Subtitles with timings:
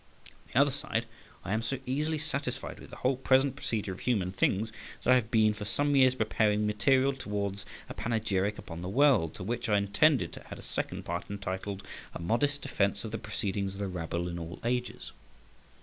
[0.45, 1.05] On the other side,
[1.45, 4.71] I am so entirely satisfied with the whole present procedure of human things,
[5.03, 9.35] that I have been for some years preparing material towards "A Panegyric upon the World;"
[9.35, 11.83] to which I intended to add a second part, entitled
[12.15, 15.11] "A Modest Defence of the Proceedings of the Rabble in all Ages."